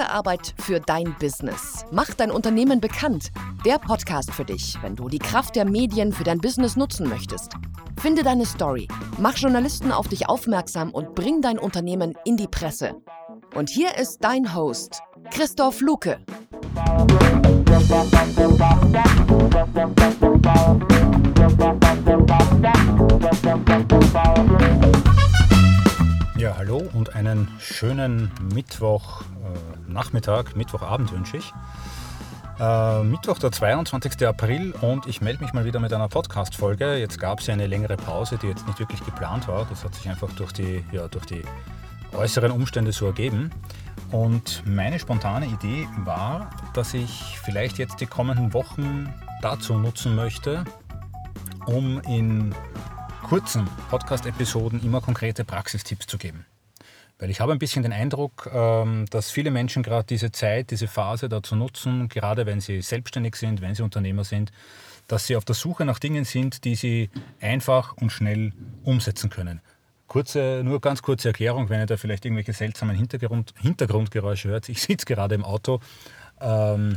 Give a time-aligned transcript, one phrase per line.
[0.00, 1.84] Pressearbeit für dein Business.
[1.90, 3.32] Mach dein Unternehmen bekannt.
[3.66, 7.52] Der Podcast für dich, wenn du die Kraft der Medien für dein Business nutzen möchtest.
[8.00, 12.94] Finde deine Story, mach Journalisten auf dich aufmerksam und bring dein Unternehmen in die Presse.
[13.54, 16.18] Und hier ist dein Host, Christoph Luke.
[26.40, 29.24] Ja, hallo und einen schönen Mittwochnachmittag,
[29.96, 31.52] äh, Mittwochabend wünsche ich.
[32.60, 34.26] Äh, Mittwoch, der 22.
[34.26, 36.96] April und ich melde mich mal wieder mit einer Podcast-Folge.
[36.96, 39.66] Jetzt gab es ja eine längere Pause, die jetzt nicht wirklich geplant war.
[39.70, 41.42] Das hat sich einfach durch die, ja, durch die
[42.12, 43.50] äußeren Umstände so ergeben.
[44.10, 49.08] Und meine spontane Idee war, dass ich vielleicht jetzt die kommenden Wochen
[49.40, 50.64] dazu nutzen möchte,
[51.64, 52.54] um in
[53.22, 56.44] kurzen Podcast-Episoden immer konkrete Praxistipps zu geben.
[57.20, 60.88] Weil ich habe ein bisschen den Eindruck, ähm, dass viele Menschen gerade diese Zeit, diese
[60.88, 64.50] Phase dazu nutzen, gerade wenn sie selbstständig sind, wenn sie Unternehmer sind,
[65.06, 68.52] dass sie auf der Suche nach Dingen sind, die sie einfach und schnell
[68.84, 69.60] umsetzen können.
[70.06, 74.68] Kurze, nur ganz kurze Erklärung, wenn ihr da vielleicht irgendwelche seltsamen Hintergrund, Hintergrundgeräusche hört.
[74.70, 75.80] Ich sitze gerade im Auto
[76.40, 76.96] ähm,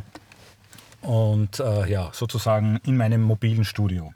[1.01, 4.13] und äh, ja, sozusagen in meinem mobilen Studio.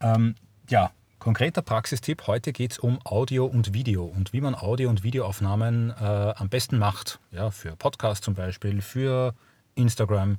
[0.00, 0.34] Ähm,
[0.68, 2.26] ja, konkreter Praxistipp.
[2.26, 6.48] Heute geht es um Audio und Video und wie man Audio- und Videoaufnahmen äh, am
[6.48, 7.20] besten macht.
[7.30, 9.32] Ja, für Podcast zum Beispiel, für
[9.76, 10.38] Instagram,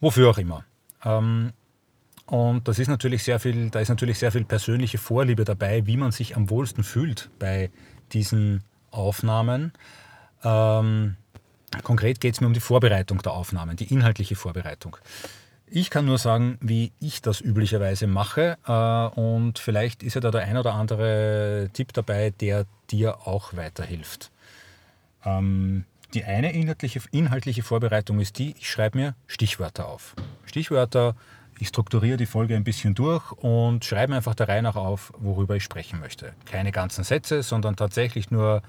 [0.00, 0.64] wofür auch immer.
[1.04, 1.52] Ähm,
[2.26, 5.96] und das ist natürlich sehr viel, da ist natürlich sehr viel persönliche Vorliebe dabei, wie
[5.96, 7.70] man sich am wohlsten fühlt bei
[8.12, 9.72] diesen Aufnahmen.
[10.42, 11.14] Ähm,
[11.84, 14.96] konkret geht es mir um die Vorbereitung der Aufnahmen, die inhaltliche Vorbereitung.
[15.72, 20.32] Ich kann nur sagen, wie ich das üblicherweise mache äh, und vielleicht ist ja da
[20.32, 24.32] der ein oder andere Tipp dabei, der dir auch weiterhilft.
[25.24, 30.16] Ähm, die eine inhaltliche, inhaltliche Vorbereitung ist die, ich schreibe mir Stichwörter auf.
[30.44, 31.14] Stichwörter
[31.60, 35.56] ich strukturiere die Folge ein bisschen durch und schreibe einfach der Reihe nach auf, worüber
[35.56, 36.32] ich sprechen möchte.
[36.46, 38.62] Keine ganzen Sätze, sondern tatsächlich nur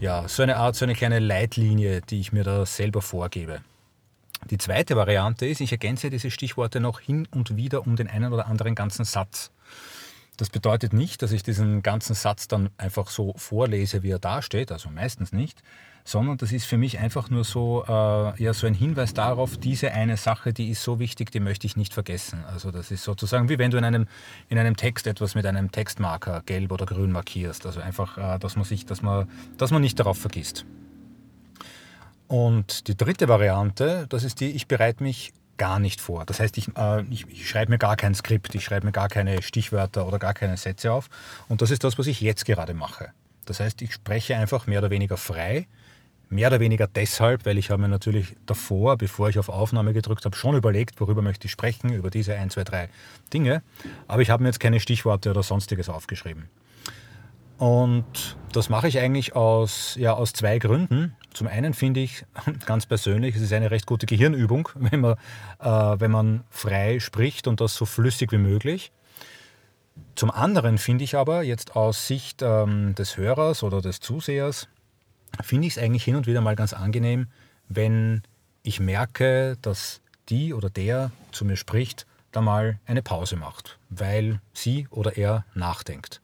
[0.00, 3.60] ja, so eine Art, so eine kleine Leitlinie, die ich mir da selber vorgebe.
[4.50, 8.32] Die zweite Variante ist, ich ergänze diese Stichworte noch hin und wieder um den einen
[8.32, 9.50] oder anderen ganzen Satz.
[10.38, 14.70] Das bedeutet nicht, dass ich diesen ganzen Satz dann einfach so vorlese, wie er dasteht,
[14.70, 15.62] also meistens nicht,
[16.04, 19.92] sondern das ist für mich einfach nur so, äh, ja, so ein Hinweis darauf, diese
[19.92, 22.44] eine Sache, die ist so wichtig, die möchte ich nicht vergessen.
[22.46, 24.06] Also das ist sozusagen wie wenn du in einem,
[24.48, 27.66] in einem Text etwas mit einem Textmarker gelb oder grün markierst.
[27.66, 29.28] Also einfach, äh, dass man sich, dass man,
[29.58, 30.64] dass man nicht darauf vergisst.
[32.28, 36.24] Und die dritte Variante, das ist die, ich bereite mich gar nicht vor.
[36.24, 39.08] Das heißt, ich, äh, ich, ich schreibe mir gar kein Skript, ich schreibe mir gar
[39.08, 41.08] keine Stichwörter oder gar keine Sätze auf.
[41.48, 43.10] Und das ist das, was ich jetzt gerade mache.
[43.46, 45.66] Das heißt, ich spreche einfach mehr oder weniger frei
[46.30, 50.26] Mehr oder weniger deshalb, weil ich habe mir natürlich davor, bevor ich auf Aufnahme gedrückt
[50.26, 52.90] habe, schon überlegt, worüber möchte ich sprechen, über diese ein, zwei, drei
[53.32, 53.62] Dinge.
[54.08, 56.50] Aber ich habe mir jetzt keine Stichworte oder sonstiges aufgeschrieben.
[57.58, 61.16] Und das mache ich eigentlich aus, ja, aus zwei Gründen.
[61.34, 62.24] Zum einen finde ich
[62.66, 65.16] ganz persönlich, es ist eine recht gute Gehirnübung, wenn man,
[65.60, 68.92] äh, wenn man frei spricht und das so flüssig wie möglich.
[70.14, 74.68] Zum anderen finde ich aber jetzt aus Sicht ähm, des Hörers oder des Zusehers,
[75.42, 77.26] finde ich es eigentlich hin und wieder mal ganz angenehm,
[77.68, 78.22] wenn
[78.62, 84.40] ich merke, dass die oder der zu mir spricht, da mal eine Pause macht, weil
[84.52, 86.20] sie oder er nachdenkt.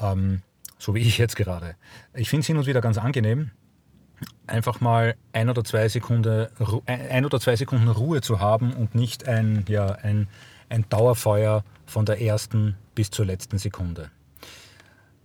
[0.00, 0.42] Ähm,
[0.78, 1.76] so wie ich jetzt gerade.
[2.14, 3.50] Ich finde es hin und wieder ganz angenehm,
[4.46, 6.48] einfach mal ein oder zwei Sekunden,
[6.86, 10.28] ein oder zwei Sekunden Ruhe zu haben und nicht ein, ja, ein,
[10.68, 14.10] ein Dauerfeuer von der ersten bis zur letzten Sekunde.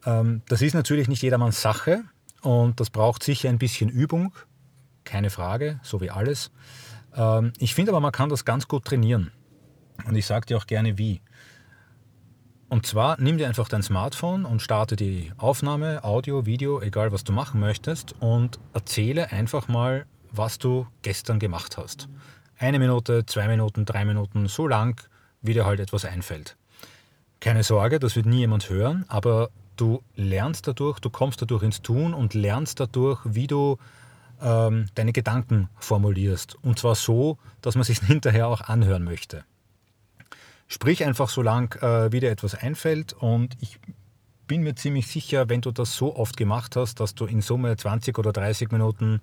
[0.05, 2.03] Ähm, das ist natürlich nicht jedermanns Sache.
[2.41, 4.33] Und das braucht sicher ein bisschen Übung,
[5.03, 6.51] keine Frage, so wie alles.
[7.15, 9.31] Ähm, ich finde aber, man kann das ganz gut trainieren.
[10.05, 11.21] Und ich sage dir auch gerne wie.
[12.67, 17.23] Und zwar nimm dir einfach dein Smartphone und starte die Aufnahme, Audio, Video, egal was
[17.23, 22.09] du machen möchtest, und erzähle einfach mal, was du gestern gemacht hast.
[22.57, 24.99] Eine Minute, zwei Minuten, drei Minuten, so lang,
[25.41, 26.57] wie dir halt etwas einfällt.
[27.39, 31.81] Keine Sorge, das wird nie jemand hören, aber Du lernst dadurch, du kommst dadurch ins
[31.81, 33.77] Tun und lernst dadurch, wie du
[34.41, 36.55] ähm, deine Gedanken formulierst.
[36.63, 39.43] Und zwar so, dass man sich hinterher auch anhören möchte.
[40.67, 43.79] Sprich einfach so lang, äh, wie dir etwas einfällt und ich
[44.47, 47.75] bin mir ziemlich sicher, wenn du das so oft gemacht hast, dass du in Summe
[47.75, 49.21] 20 oder 30 Minuten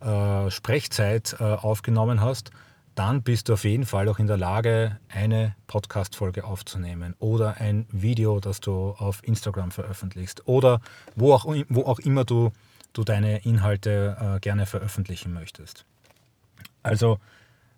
[0.00, 2.50] äh, Sprechzeit äh, aufgenommen hast,
[2.94, 7.86] dann bist du auf jeden Fall auch in der Lage, eine Podcast-Folge aufzunehmen oder ein
[7.90, 10.80] Video, das du auf Instagram veröffentlichst oder
[11.14, 12.52] wo auch, wo auch immer du
[12.96, 15.84] du deine Inhalte äh, gerne veröffentlichen möchtest.
[16.82, 17.18] Also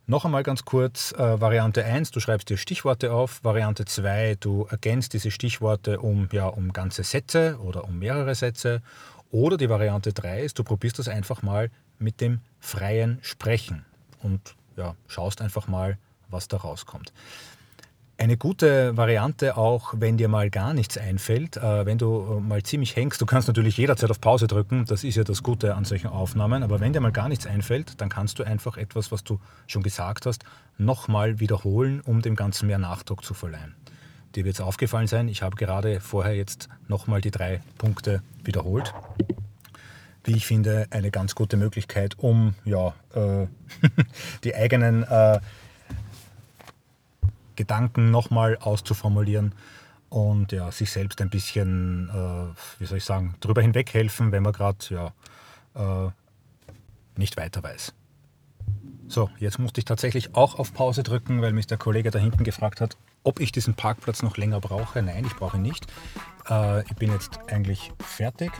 [0.08, 4.66] noch einmal ganz kurz, äh, Variante 1, du schreibst dir Stichworte auf, Variante 2, du
[4.70, 8.82] ergänzt diese Stichworte um, ja, um ganze Sätze oder um mehrere Sätze.
[9.30, 13.84] Oder die Variante 3 ist, du probierst das einfach mal mit dem freien Sprechen
[14.22, 15.98] und ja, schaust einfach mal,
[16.30, 17.12] was da rauskommt.
[18.20, 22.96] Eine gute Variante auch, wenn dir mal gar nichts einfällt, äh, wenn du mal ziemlich
[22.96, 26.08] hängst, du kannst natürlich jederzeit auf Pause drücken, das ist ja das Gute an solchen
[26.08, 29.38] Aufnahmen, aber wenn dir mal gar nichts einfällt, dann kannst du einfach etwas, was du
[29.68, 30.42] schon gesagt hast,
[30.78, 33.76] nochmal wiederholen, um dem Ganzen mehr Nachdruck zu verleihen.
[34.34, 38.94] Dir wird es aufgefallen sein, ich habe gerade vorher jetzt nochmal die drei Punkte wiederholt.
[40.24, 43.46] Wie ich finde, eine ganz gute Möglichkeit, um ja, äh,
[44.42, 45.38] die eigenen äh,
[47.58, 49.52] Gedanken nochmal auszuformulieren
[50.08, 54.52] und ja, sich selbst ein bisschen, äh, wie soll ich sagen, darüber hinweghelfen, wenn man
[54.52, 55.12] gerade ja,
[55.74, 56.10] äh,
[57.16, 57.92] nicht weiter weiß.
[59.08, 62.44] So, jetzt musste ich tatsächlich auch auf Pause drücken, weil mich der Kollege da hinten
[62.44, 65.02] gefragt hat, ob ich diesen Parkplatz noch länger brauche.
[65.02, 65.86] Nein, ich brauche ihn nicht.
[66.48, 68.52] Äh, ich bin jetzt eigentlich fertig.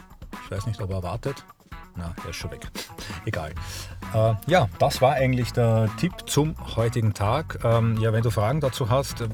[0.44, 1.44] Ich weiß nicht, ob er wartet.
[1.96, 2.66] Na, der ist schon weg.
[3.26, 3.52] Egal.
[4.14, 7.58] Äh, ja, das war eigentlich der Tipp zum heutigen Tag.
[7.64, 9.28] Ähm, ja, wenn du Fragen dazu hast, äh,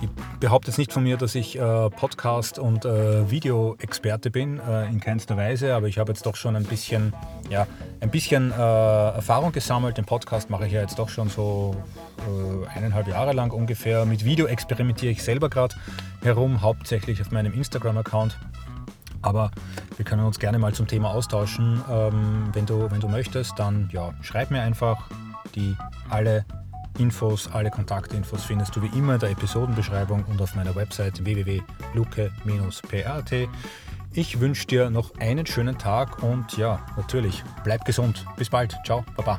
[0.00, 0.08] ich
[0.38, 5.00] behaupte jetzt nicht von mir, dass ich äh, Podcast- und äh, Video-Experte bin, äh, in
[5.00, 7.12] keinster Weise, aber ich habe jetzt doch schon ein bisschen,
[7.50, 7.66] ja,
[8.00, 9.96] ein bisschen äh, Erfahrung gesammelt.
[9.96, 11.74] Den Podcast mache ich ja jetzt doch schon so
[12.18, 14.04] äh, eineinhalb Jahre lang ungefähr.
[14.04, 15.74] Mit Video experimentiere ich selber gerade
[16.22, 18.38] herum, hauptsächlich auf meinem Instagram-Account.
[19.22, 19.50] Aber
[19.96, 21.82] wir können uns gerne mal zum Thema austauschen.
[21.90, 25.08] Ähm, wenn, du, wenn du möchtest, dann ja, schreib mir einfach.
[25.54, 25.76] Die
[26.08, 26.44] alle
[26.98, 33.48] Infos, alle Kontaktinfos findest du wie immer in der Episodenbeschreibung und auf meiner Website www.luke-prat.
[34.12, 38.26] Ich wünsche dir noch einen schönen Tag und ja, natürlich, bleib gesund.
[38.36, 38.76] Bis bald.
[38.84, 39.38] Ciao, Baba.